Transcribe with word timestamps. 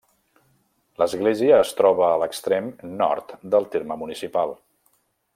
L'església 1.01 1.59
es 1.65 1.73
troba 1.81 2.07
a 2.07 2.15
l'extrem 2.23 2.71
nord 3.01 3.35
del 3.57 3.69
terme 3.77 3.99
municipal. 4.05 4.57